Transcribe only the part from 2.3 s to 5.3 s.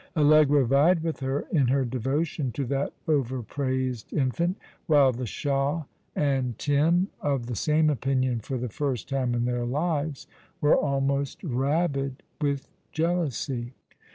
to that over praised infant; while the